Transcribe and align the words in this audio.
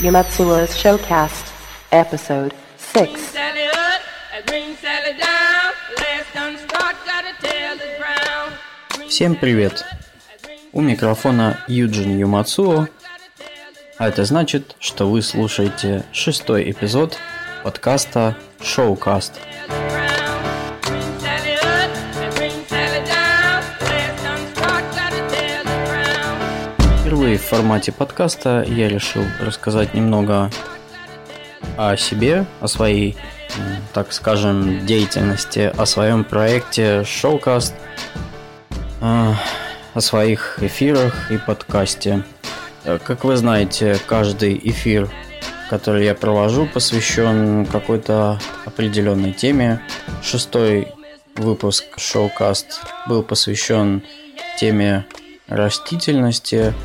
Yumatsuo's 0.00 0.70
Showcast, 0.74 1.52
Episode 1.90 2.54
6. 2.94 3.12
Всем 9.08 9.36
привет! 9.36 9.84
У 10.72 10.80
микрофона 10.80 11.60
Юджин 11.68 12.16
Юмацуо, 12.18 12.88
а 13.98 14.08
это 14.08 14.24
значит, 14.24 14.74
что 14.80 15.10
вы 15.10 15.20
слушаете 15.20 16.04
шестой 16.12 16.70
эпизод 16.70 17.18
подкаста 17.62 18.34
Showcast. 18.60 19.32
Впервые 27.26 27.44
в 27.44 27.50
формате 27.50 27.90
подкаста 27.90 28.64
я 28.68 28.88
решил 28.88 29.24
рассказать 29.40 29.94
немного 29.94 30.48
о 31.76 31.96
себе, 31.96 32.46
о 32.60 32.68
своей, 32.68 33.16
так 33.92 34.12
скажем, 34.12 34.86
деятельности, 34.86 35.72
о 35.76 35.86
своем 35.86 36.22
проекте 36.22 37.00
Showcast, 37.00 37.74
а, 39.00 39.34
о 39.92 40.00
своих 40.00 40.62
эфирах 40.62 41.32
и 41.32 41.38
подкасте. 41.38 42.22
Как 42.84 43.24
вы 43.24 43.36
знаете, 43.36 43.98
каждый 44.06 44.60
эфир, 44.62 45.10
который 45.68 46.04
я 46.04 46.14
провожу, 46.14 46.68
посвящен 46.72 47.66
какой-то 47.66 48.38
определенной 48.66 49.32
теме. 49.32 49.82
Шестой 50.22 50.92
выпуск 51.34 51.86
Showcast 51.98 52.66
был 53.08 53.24
посвящен 53.24 54.04
теме 54.60 55.06
растительности– 55.48 56.72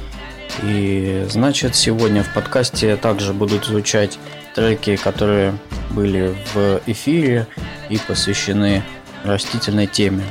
и 0.63 1.25
значит, 1.29 1.75
сегодня 1.75 2.23
в 2.23 2.33
подкасте 2.33 2.95
также 2.95 3.33
будут 3.33 3.65
звучать 3.65 4.19
треки, 4.55 4.95
которые 4.95 5.53
были 5.91 6.35
в 6.53 6.81
эфире 6.85 7.47
и 7.89 7.97
посвящены 7.97 8.83
растительной 9.23 9.87
теме. 9.87 10.23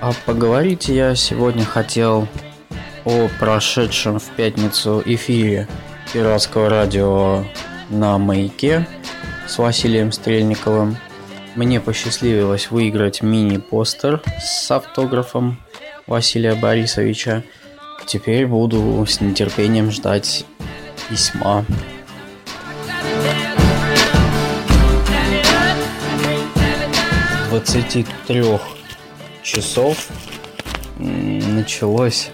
А 0.00 0.12
поговорить 0.26 0.88
я 0.88 1.14
сегодня 1.14 1.64
хотел 1.64 2.26
о 3.04 3.28
прошедшем 3.38 4.18
в 4.18 4.28
пятницу 4.30 5.02
эфире 5.04 5.68
пиратского 6.12 6.68
радио 6.68 7.44
на 7.88 8.18
маяке 8.18 8.86
с 9.46 9.58
Василием 9.58 10.12
Стрельниковым– 10.12 10.96
мне 11.54 11.80
посчастливилось 11.80 12.70
выиграть 12.70 13.22
мини-постер 13.22 14.22
с 14.40 14.70
автографом 14.70 15.58
Василия 16.06 16.54
Борисовича. 16.54 17.42
Теперь 18.06 18.46
буду 18.46 19.04
с 19.06 19.20
нетерпением 19.20 19.90
ждать 19.90 20.44
письма. 21.08 21.64
Двадцати 27.48 28.06
трех 28.26 28.62
часов 29.42 30.08
началось 30.98 32.30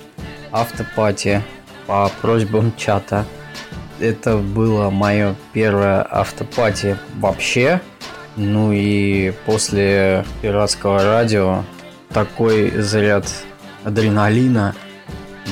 автопати 0.52 1.42
по 1.86 2.10
просьбам 2.22 2.72
чата. 2.76 3.24
Это 3.98 4.36
было 4.36 4.90
мое 4.90 5.34
первое 5.52 6.06
автопати 6.08 6.96
вообще. 7.16 7.80
Ну 8.40 8.70
и 8.72 9.32
после 9.46 10.24
пиратского 10.40 11.02
радио 11.02 11.64
такой 12.12 12.70
заряд 12.70 13.26
адреналина, 13.82 14.76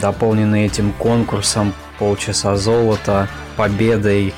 дополненный 0.00 0.66
этим 0.66 0.92
конкурсом 0.92 1.74
полчаса 1.98 2.54
золота, 2.56 3.28
победой. 3.56 4.32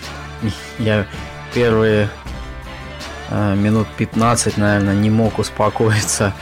Я 0.78 1.04
первые 1.52 2.08
э, 3.28 3.54
минут 3.54 3.86
15, 3.98 4.56
наверное, 4.56 4.94
не 4.94 5.10
мог 5.10 5.38
успокоиться. 5.38 6.32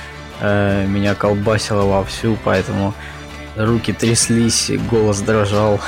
Э, 0.41 0.87
меня 0.87 1.17
колбасило 1.17 1.87
вовсю, 1.87 2.39
поэтому 2.45 2.95
руки 3.57 3.93
тряслись, 3.93 4.71
голос 4.89 5.23
дрожал. 5.23 5.81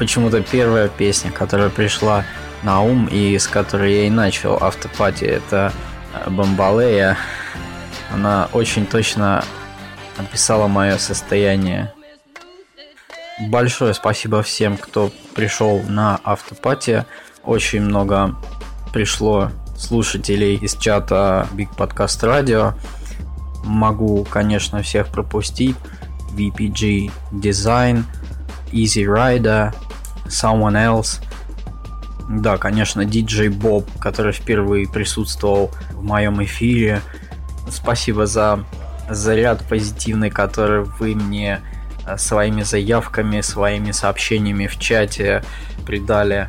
Почему-то 0.00 0.40
первая 0.42 0.88
песня, 0.88 1.30
которая 1.30 1.68
пришла 1.68 2.24
на 2.62 2.82
ум 2.82 3.08
и 3.10 3.38
с 3.38 3.46
которой 3.46 3.92
я 3.94 4.06
и 4.06 4.10
начал 4.10 4.56
автопати, 4.60 5.24
это 5.24 5.72
э, 6.14 6.30
Бомбалея. 6.30 7.16
Она 8.12 8.48
очень 8.52 8.86
точно 8.86 9.44
описала 10.16 10.68
мое 10.68 10.98
состояние. 10.98 11.92
Большое 13.48 13.94
спасибо 13.94 14.42
всем, 14.42 14.76
кто 14.76 15.10
пришел 15.34 15.82
на 15.88 16.20
автопати. 16.22 17.04
Очень 17.42 17.82
много 17.82 18.36
пришло 18.92 19.50
слушателей 19.76 20.56
из 20.56 20.76
чата 20.76 21.48
Big 21.54 21.74
Podcast 21.76 22.22
Radio. 22.22 22.74
Могу, 23.64 24.24
конечно, 24.24 24.82
всех 24.82 25.08
пропустить. 25.08 25.76
VPG 26.32 27.10
Design, 27.32 28.04
Easy 28.72 29.04
Rider, 29.04 29.74
Someone 30.26 30.76
Else– 30.76 31.20
да, 32.28 32.58
конечно, 32.58 33.04
диджей 33.04 33.48
Боб, 33.48 33.88
который 33.98 34.32
впервые 34.32 34.88
присутствовал 34.88 35.70
в 35.92 36.02
моем 36.02 36.42
эфире. 36.44 37.00
Спасибо 37.70 38.26
за 38.26 38.64
заряд 39.08 39.64
позитивный, 39.68 40.30
который 40.30 40.84
вы 40.84 41.14
мне 41.14 41.60
э, 42.06 42.16
своими 42.16 42.62
заявками, 42.62 43.40
своими 43.40 43.90
сообщениями 43.90 44.66
в 44.66 44.78
чате 44.78 45.44
придали. 45.86 46.48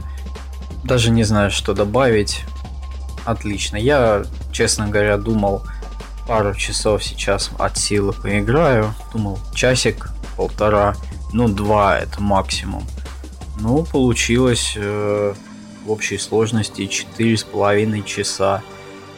Даже 0.84 1.12
не 1.12 1.24
знаю, 1.24 1.52
что 1.52 1.74
добавить. 1.74 2.44
Отлично. 3.26 3.78
Я, 3.78 4.24
честно 4.52 4.88
говоря, 4.88 5.18
думал 5.18 5.64
пару 6.28 6.54
часов 6.56 7.04
сейчас 7.04 7.52
от 7.58 7.78
силы 7.78 8.14
поиграю. 8.14 8.94
Думал, 9.14 9.40
часик, 9.54 10.10
полтора, 10.36 10.96
ну 11.32 11.48
два 11.48 12.00
это 12.00 12.22
максимум. 12.22 12.84
Ну, 13.60 13.84
получилось 13.84 14.74
э, 14.76 15.34
в 15.86 15.92
общей 15.92 16.18
сложности 16.18 16.88
четыре 16.88 17.38
с 17.38 17.44
половиной 17.44 18.04
часа. 18.04 18.62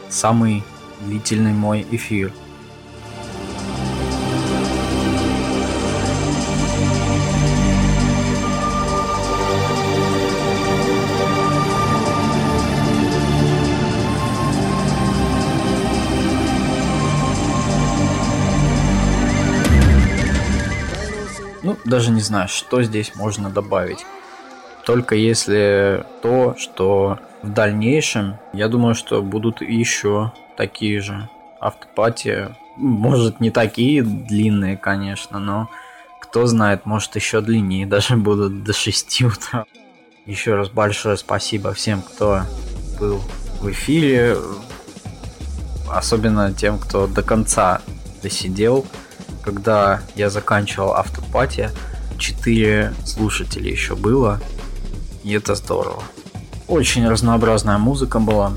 Самый 0.10 0.64
длительный 1.02 1.54
мой 1.54 1.86
эфир. 1.92 2.32
Ну, 21.62 21.78
даже 21.84 22.12
не 22.12 22.22
знаю, 22.22 22.48
что 22.48 22.84
здесь 22.84 23.16
можно 23.16 23.50
добавить 23.50 24.06
только 24.86 25.16
если 25.16 26.06
то, 26.22 26.56
что 26.58 27.20
в 27.42 27.50
дальнейшем, 27.52 28.38
я 28.54 28.68
думаю, 28.68 28.96
что 28.96 29.22
будут 29.22 29.62
еще 29.62 30.32
такие 30.56 31.02
же 31.02 31.28
автопати. 31.60 32.56
Может, 32.78 33.40
не 33.40 33.50
такие 33.50 34.04
длинные, 34.04 34.78
конечно, 34.78 35.40
но 35.40 35.70
кто 36.22 36.46
знает, 36.46 36.86
может, 36.86 37.16
еще 37.16 37.42
длиннее 37.42 37.86
даже 37.88 38.16
будут 38.16 38.64
до 38.64 38.74
6 38.74 39.22
утра. 39.24 39.66
Еще 40.26 40.56
раз 40.56 40.70
большое 40.70 41.18
спасибо 41.18 41.74
всем, 41.74 42.02
кто 42.02 42.42
был 43.00 43.22
в 43.60 43.70
эфире, 43.72 44.38
особенно 45.88 46.54
тем, 46.54 46.80
кто 46.80 47.08
до 47.08 47.22
конца 47.22 47.82
досидел. 48.22 48.86
Когда 49.44 50.02
я 50.16 50.32
заканчивал 50.32 50.94
автопати, 50.94 51.70
4 52.18 52.94
слушателя 53.06 53.70
еще 53.70 53.96
было, 53.96 54.42
и 55.26 55.34
это 55.34 55.56
здорово. 55.56 56.04
Очень 56.68 57.10
разнообразная 57.10 57.80
музыка 57.80 58.20
была. 58.20 58.54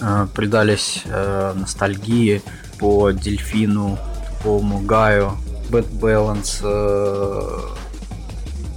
Э, 0.00 0.26
придались 0.34 1.02
э, 1.06 1.54
ностальгии 1.56 2.42
по 2.78 3.10
Дельфину, 3.10 3.98
по 4.44 4.60
Мугаю, 4.60 5.32
Bad 5.70 5.90
Balance. 5.98 6.60
Э, 6.62 7.58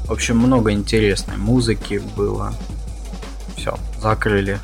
в 0.08 0.12
общем, 0.12 0.38
много 0.38 0.72
интересной 0.72 1.36
музыки 1.36 2.02
было. 2.16 2.54
Все, 3.58 3.78
закрыли 4.02 4.60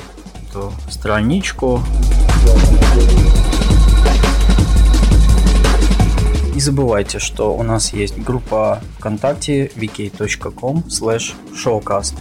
эту 0.50 0.72
страничку. 0.90 1.84
Не 6.62 6.66
забывайте, 6.66 7.18
что 7.18 7.56
у 7.58 7.64
нас 7.64 7.92
есть 7.92 8.20
группа 8.20 8.84
ВКонтакте 9.00 9.72
vk.com 9.76 10.84
slash 10.90 11.34
showcast. 11.56 12.14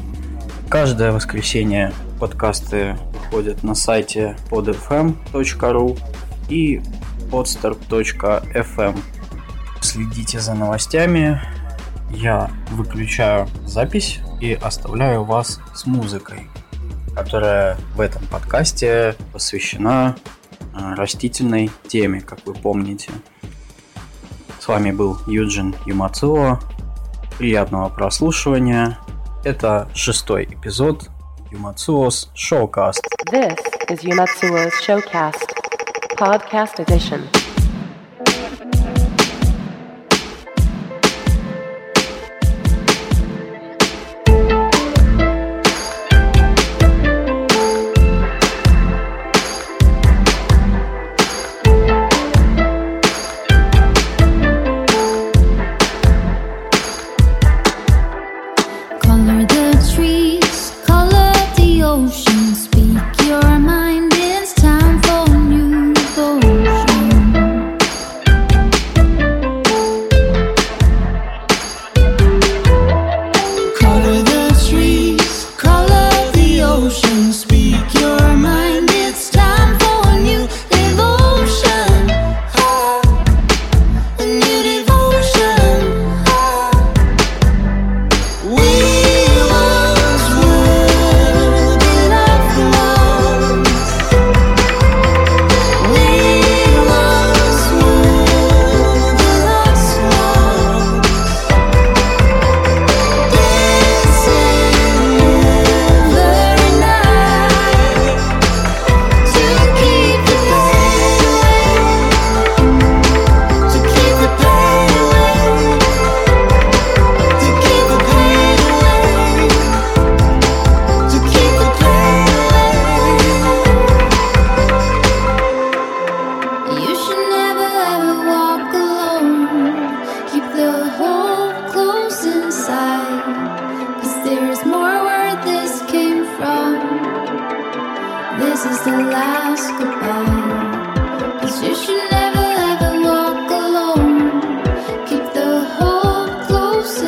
Каждое 0.70 1.12
воскресенье 1.12 1.92
подкасты 2.18 2.96
выходит 3.12 3.62
на 3.62 3.74
сайте 3.74 4.38
podfm.ru 4.48 5.98
и 6.48 6.80
podster.fm. 7.30 8.98
Следите 9.82 10.40
за 10.40 10.54
новостями. 10.54 11.42
Я 12.10 12.50
выключаю 12.70 13.46
запись 13.66 14.20
и 14.40 14.54
оставляю 14.54 15.24
вас 15.24 15.60
с 15.74 15.84
музыкой, 15.84 16.48
которая 17.14 17.76
в 17.94 18.00
этом 18.00 18.26
подкасте 18.28 19.16
посвящена 19.34 20.16
э, 20.72 20.94
растительной 20.94 21.70
теме, 21.88 22.22
как 22.22 22.46
вы 22.46 22.54
помните. 22.54 23.10
С 24.60 24.68
вами 24.68 24.90
был 24.90 25.16
Юджин 25.26 25.74
Юмацуо. 25.86 26.60
Приятного 27.38 27.88
прослушивания. 27.88 28.98
Это 29.42 29.88
шестой 29.94 30.44
эпизод 30.44 31.08
Юмацуо's 31.50 32.28
Showcast. 32.36 33.00
This 33.32 33.56
is 33.88 34.02
Yumatsuo's 34.02 34.74
Showcast, 34.86 35.48
Podcast 36.18 36.78
Edition. 36.78 37.39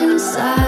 Inside, 0.02 0.61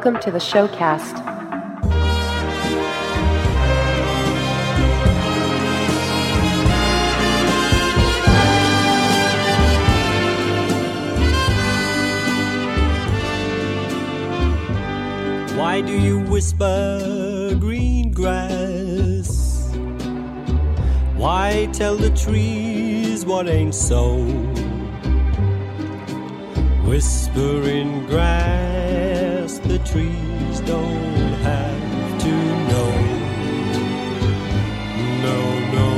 Welcome 0.05 0.21
to 0.23 0.33
the 0.33 0.39
showcast. 0.39 1.15
Why 15.57 15.81
do 15.83 15.93
you 15.93 16.19
whisper 16.19 17.55
green 17.61 18.11
grass? 18.11 19.71
Why 21.15 21.69
tell 21.73 21.95
the 21.95 22.11
trees 22.11 23.25
what 23.25 23.49
ain't 23.49 23.73
so? 23.73 24.17
Whispering 26.89 28.05
grass, 28.07 28.62
trees 29.93 30.61
don't 30.61 31.35
have 31.49 32.19
to 32.25 32.35
know. 32.71 32.91
No, 35.27 35.39
no. 35.77 35.89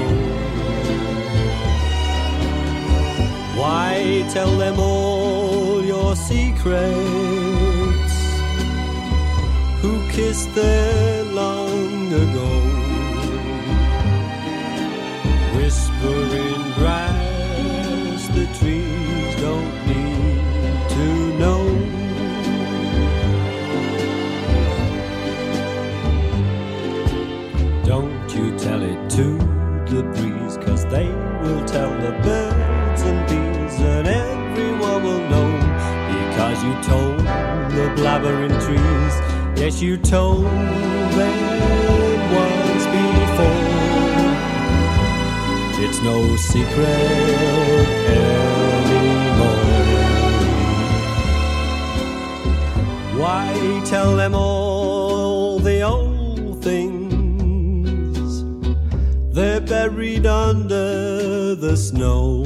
Why 3.60 4.26
tell 4.32 4.52
them 4.58 4.76
all 4.80 5.84
your 5.84 6.16
secrets? 6.16 6.74
Who 9.80 9.92
kissed 10.10 10.52
there 10.56 11.22
long 11.42 12.12
ago? 12.24 12.50
Whispering 15.56 16.64
grass, 16.78 17.13
to 29.14 29.38
the 29.86 30.02
breeze, 30.14 30.56
cause 30.66 30.84
they 30.86 31.06
will 31.40 31.64
tell 31.66 31.90
the 32.00 32.10
birds 32.24 33.02
and 33.02 33.28
bees, 33.28 33.78
and 33.78 34.08
everyone 34.08 35.04
will 35.04 35.24
know. 35.30 35.50
Because 36.10 36.64
you 36.64 36.72
told 36.82 37.20
the 37.20 37.86
blabbering 37.94 38.56
trees, 38.66 39.14
yes, 39.60 39.80
you 39.80 39.96
told 39.98 40.46
them 41.18 41.36
once 42.42 42.86
before. 42.96 43.64
It's 45.84 46.00
no 46.02 46.34
secret 46.34 46.88
anymore. 48.88 49.62
Why 53.20 53.46
tell 53.84 54.16
them 54.16 54.34
all 54.34 54.93
buried 59.66 60.26
under 60.26 61.54
the 61.54 61.76
snow. 61.76 62.44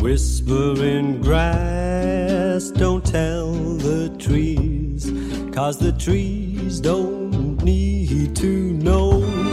Whispering 0.00 1.20
grass, 1.20 2.70
don't 2.70 3.04
tell 3.04 3.52
the 3.52 4.14
trees, 4.18 5.10
cause 5.52 5.78
the 5.78 5.92
trees 5.92 6.80
don't 6.80 7.62
need 7.62 8.36
to 8.36 8.72
know. 8.74 9.43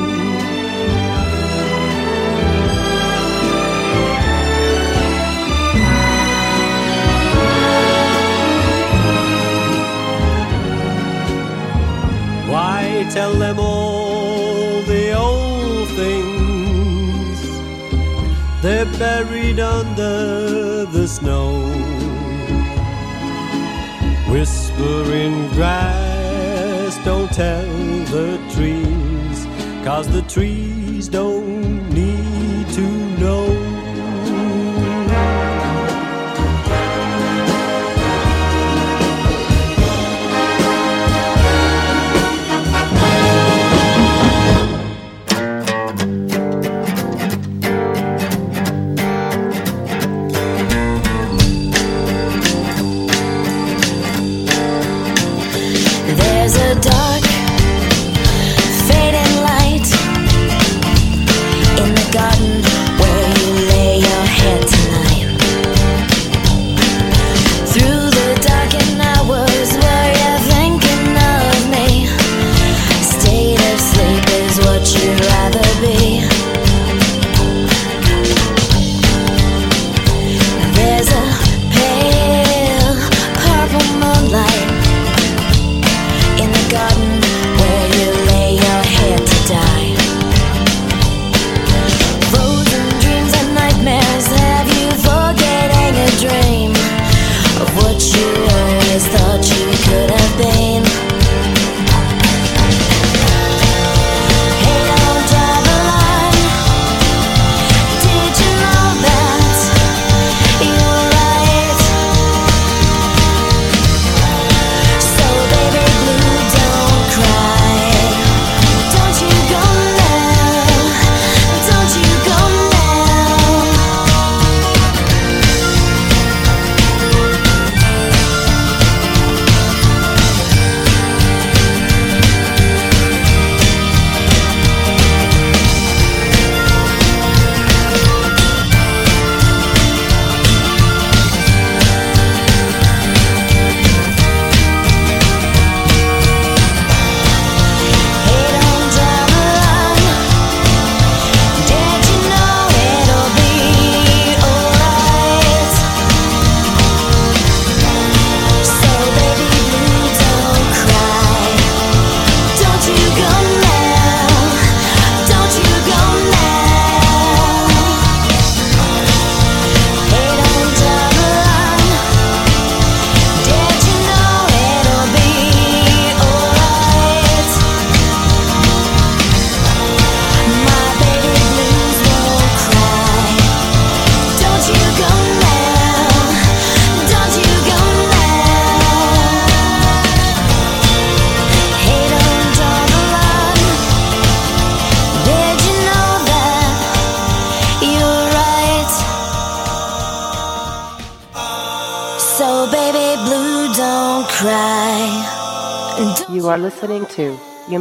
Buried 18.97 19.59
under 19.59 20.85
the 20.85 21.07
snow. 21.07 21.51
Whispering 24.31 25.47
grass, 25.49 26.97
don't 27.03 27.31
tell 27.31 27.65
the 28.15 28.37
trees, 28.53 29.45
cause 29.85 30.07
the 30.07 30.21
trees 30.23 31.07
don't 31.07 31.89
need 31.93 32.40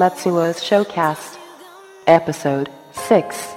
to 0.01 0.07
Yumatsuo's 0.07 0.63
Showcast, 0.63 1.37
Episode 2.07 2.71
6. 2.93 3.55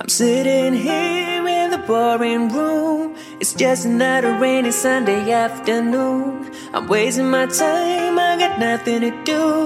I'm 0.00 0.08
sitting 0.08 0.74
here 0.74 1.46
in 1.46 1.70
the 1.70 1.78
boring 1.86 2.48
room. 2.48 3.14
It's 3.38 3.54
just 3.54 3.84
another 3.84 4.36
rainy 4.40 4.72
Sunday 4.72 5.30
afternoon. 5.30 6.50
I'm 6.74 6.88
wasting 6.88 7.30
my 7.30 7.46
time, 7.46 8.18
I 8.18 8.38
got 8.38 8.58
nothing 8.58 9.02
to 9.02 9.24
do. 9.24 9.57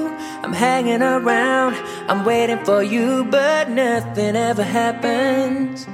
I'm 0.43 0.53
hanging 0.53 1.03
around, 1.03 1.75
I'm 2.09 2.25
waiting 2.25 2.65
for 2.65 2.83
you, 2.83 3.25
but 3.25 3.71
nothing 3.71 4.35
ever 4.35 4.65
happens. 4.65 5.87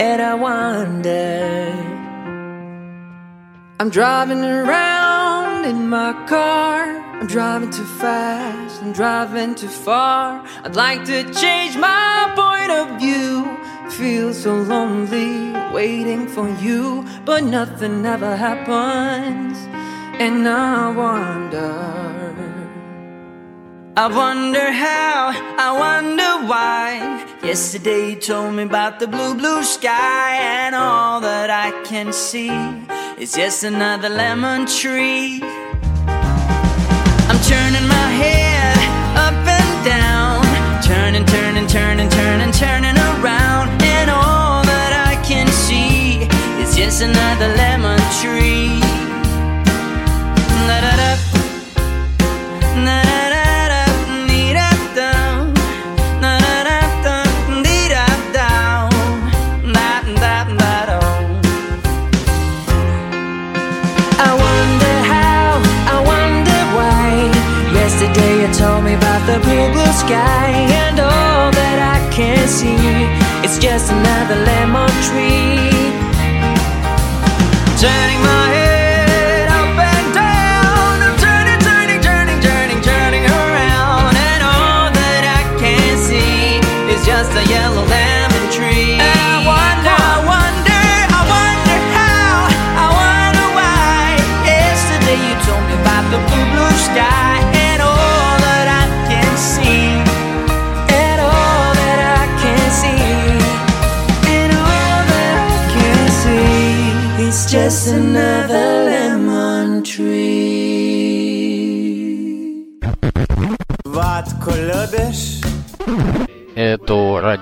And 0.00 0.20
I 0.20 0.34
wonder. 0.34 1.90
I'm 3.78 3.88
driving 3.88 4.44
around 4.44 5.64
in 5.64 5.88
my 5.88 6.12
car. 6.26 7.00
I'm 7.20 7.26
driving 7.26 7.70
too 7.70 7.84
fast, 7.84 8.82
I'm 8.82 8.92
driving 8.92 9.54
too 9.54 9.68
far. 9.68 10.42
I'd 10.64 10.74
like 10.74 11.04
to 11.04 11.22
change 11.34 11.76
my 11.76 12.32
point 12.34 12.70
of 12.72 12.98
view. 12.98 13.58
Feel 13.90 14.32
so 14.32 14.54
lonely 14.54 15.52
waiting 15.72 16.26
for 16.28 16.48
you, 16.60 17.06
but 17.26 17.44
nothing 17.44 18.06
ever 18.06 18.36
happens. 18.36 19.58
And 20.18 20.48
I 20.48 20.90
wonder. 20.90 22.19
I 24.02 24.06
wonder 24.06 24.72
how, 24.72 25.30
I 25.58 25.70
wonder 25.78 26.48
why. 26.48 27.22
Yesterday 27.44 28.12
you 28.12 28.16
told 28.16 28.54
me 28.54 28.62
about 28.62 28.98
the 28.98 29.06
blue, 29.06 29.34
blue 29.34 29.62
sky, 29.62 30.38
and 30.40 30.74
all 30.74 31.20
that 31.20 31.50
I 31.50 31.68
can 31.84 32.10
see 32.10 32.48
is 33.22 33.34
just 33.34 33.62
another 33.62 34.08
lemon 34.08 34.64
tree. 34.64 35.42
I'm 37.28 37.40
turning 37.44 37.86
my 37.98 38.08
head 38.22 38.78
up 39.26 39.36
and 39.58 39.84
down, 39.84 40.40
turning, 40.82 41.26
turning, 41.26 41.66
turning, 41.66 42.08
turning, 42.08 42.52
turning 42.52 42.96
around, 42.96 43.68
and 43.82 44.08
all 44.08 44.62
that 44.64 44.92
I 45.12 45.22
can 45.22 45.46
see 45.48 46.24
is 46.62 46.74
just 46.74 47.02
another 47.02 47.48
lemon 47.48 47.69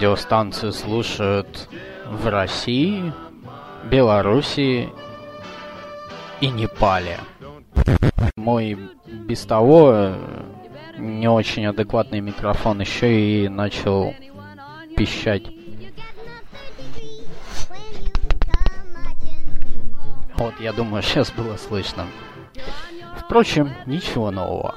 Эту 0.08 0.14
радиостанцию 0.14 0.72
слушают 0.72 1.68
в 2.06 2.28
России, 2.28 3.12
Белоруссии 3.90 4.88
и 6.40 6.48
Непале. 6.48 7.18
Мой 8.34 8.78
без 9.04 9.42
того 9.42 9.90
э, 9.92 10.18
не 10.96 11.28
очень 11.28 11.66
адекватный 11.66 12.20
микрофон 12.20 12.80
еще 12.80 13.20
и 13.20 13.48
начал 13.50 14.14
пищать. 14.96 15.42
Вот, 20.38 20.54
я 20.58 20.72
думаю, 20.72 21.02
сейчас 21.02 21.30
было 21.32 21.58
слышно. 21.58 22.06
Впрочем, 23.18 23.70
ничего 23.84 24.30
нового. 24.30 24.74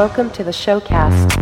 Welcome 0.00 0.30
to 0.30 0.42
the 0.42 0.50
showcast. 0.50 1.39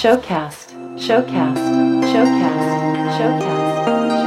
Showcast. 0.00 0.72
Showcast. 0.96 1.60
Showcast. 2.08 3.18
Showcast. 3.18 4.19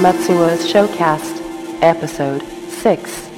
Matsuo's 0.00 0.66
Showcast, 0.72 1.40
Episode 1.82 2.42
6. 2.70 3.31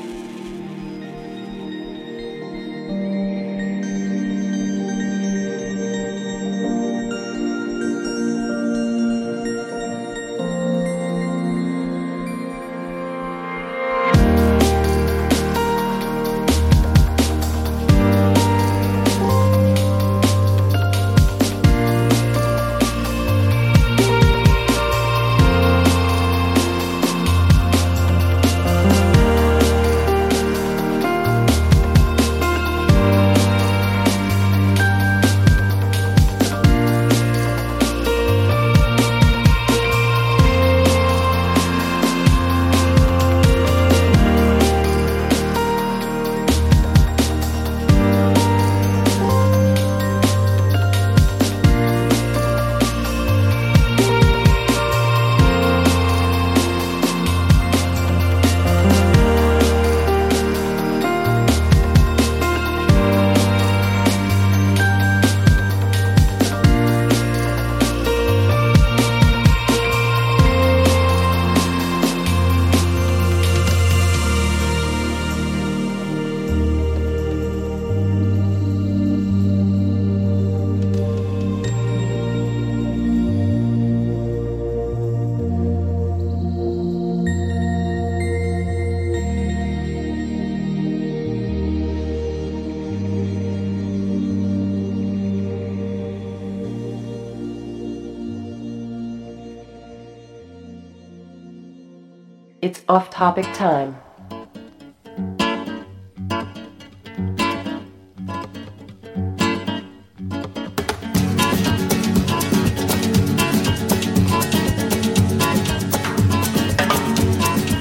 Topic 103.24 103.50
time. 103.54 103.94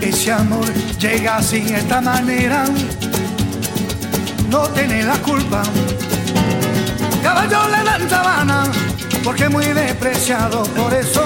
Ese 0.01 0.31
amor 0.31 0.65
llega 0.97 1.35
así, 1.35 1.57
esta 1.57 1.99
manera, 1.99 2.63
no 4.49 4.61
tiene 4.69 5.03
la 5.03 5.17
culpa. 5.17 5.61
Caballo 7.21 7.67
le 7.67 7.83
dan 7.83 8.09
sabana, 8.09 8.63
porque 9.25 9.49
muy 9.49 9.65
despreciado, 9.65 10.63
por 10.63 10.93
eso 10.93 11.21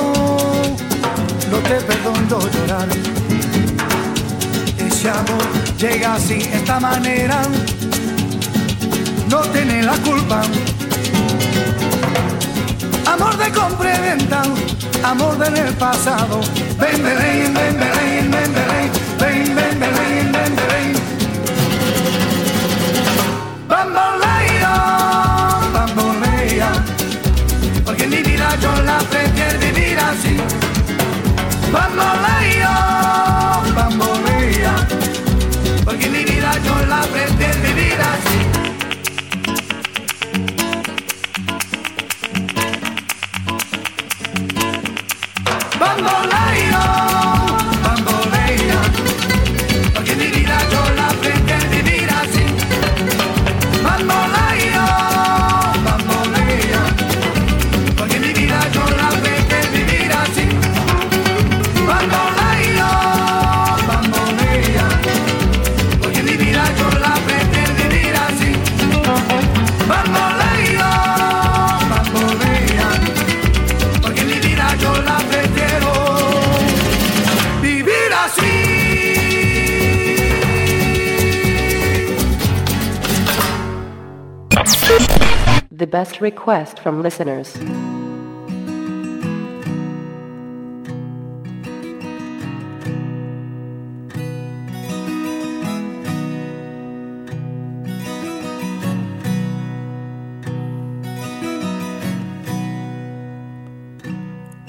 no 1.51 1.57
te 1.59 1.75
perdono 1.81 2.39
llorar. 2.49 3.16
Amor 5.09 5.41
llega 5.77 6.15
así, 6.15 6.37
esta 6.51 6.79
manera, 6.79 7.41
no 9.29 9.39
tiene 9.39 9.83
la 9.83 9.93
culpa. 9.97 10.41
Amor 13.05 13.37
de 13.37 13.51
compra 13.51 13.95
y 13.95 14.01
venta, 14.01 14.43
amor 15.03 15.37
del 15.37 15.73
pasado. 15.75 16.41
Ven, 16.77 17.03
ven, 17.03 17.53
ven, 17.53 17.79
ven, 17.79 18.31
ven, 18.31 18.96
The 85.70 85.86
best 85.86 86.20
request 86.20 86.78
from 86.80 87.02
listeners. 87.02 87.56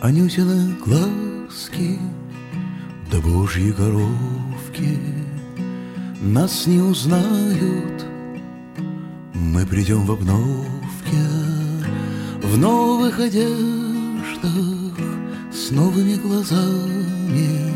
Анютины 0.04 0.76
глазки, 0.86 1.98
да 3.10 3.22
божьи 3.22 3.72
коровки 3.72 5.00
Нас 6.22 6.68
не 6.68 6.80
узнают, 6.80 7.97
мы 9.59 9.67
придем 9.67 10.07
в 10.07 10.13
обновке 10.13 11.25
В 12.43 12.57
новых 12.57 13.19
одеждах, 13.19 14.95
с 15.53 15.73
новыми 15.73 16.15
глазами. 16.15 17.73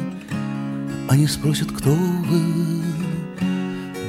Они 1.09 1.26
спросят, 1.26 1.72
кто 1.72 1.91
вы, 1.91 2.41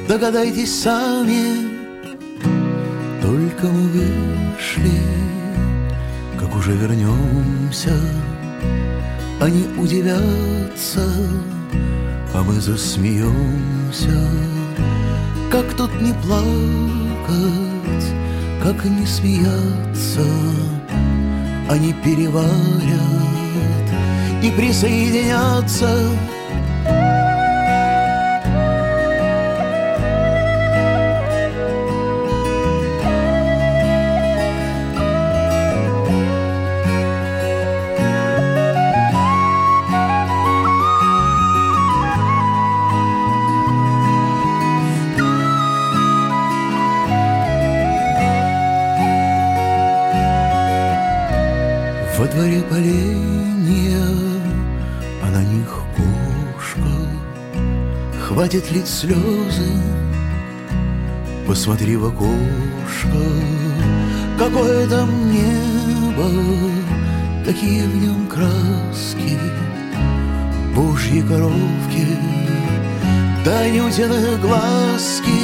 догадайтесь 0.08 0.82
сами. 0.82 1.68
Только 3.22 3.66
мы 3.66 3.88
вышли 3.90 5.02
как 6.40 6.56
уже 6.56 6.74
вернемся, 6.74 7.98
они 9.42 9.66
удивятся, 9.80 11.10
а 12.36 12.44
мы 12.44 12.62
засмеемся. 12.62 14.30
Как 15.54 15.74
тут 15.76 15.92
не 16.02 16.14
плакать, 16.14 17.63
как 18.62 18.86
не 18.86 19.06
смеяться, 19.06 20.26
они 21.70 21.94
переварят 22.04 22.50
и 24.42 24.52
присоединятся. 24.52 25.90
Хватит 58.54 58.72
лить 58.72 58.88
слезы, 58.88 59.72
посмотри 61.48 61.98
в 61.98 62.06
окошко, 62.06 63.18
какое 64.38 64.88
там 64.88 65.10
небо, 65.32 66.30
какие 67.44 67.82
в 67.82 67.96
нем 67.96 68.28
краски, 68.28 69.40
божьи 70.76 71.22
коровки, 71.22 72.06
да 73.44 73.68
нютины 73.70 74.38
глазки. 74.38 75.43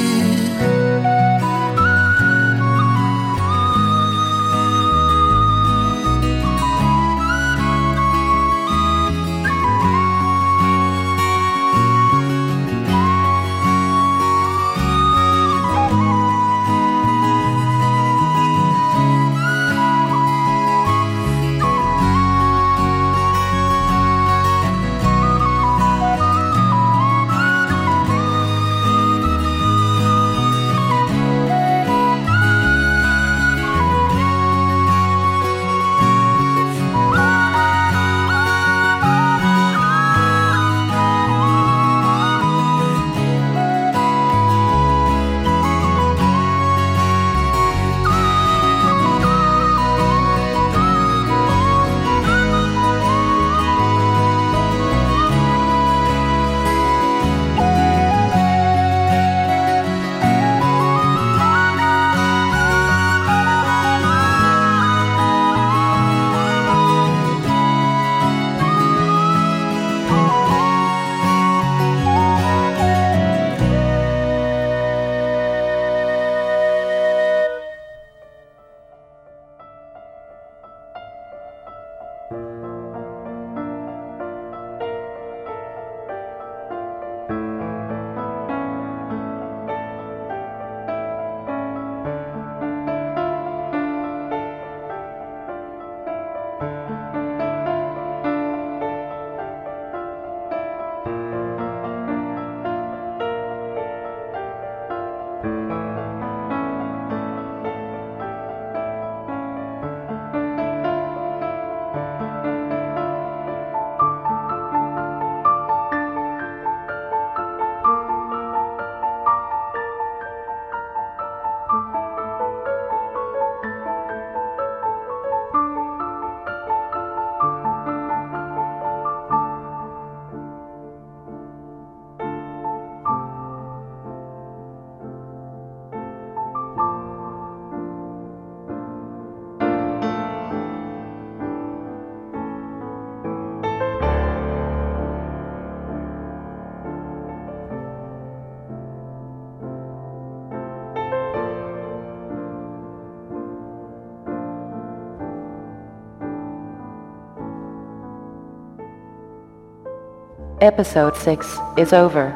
Episode 160.60 161.16
6 161.16 161.58
is 161.78 161.94
over. 161.94 162.34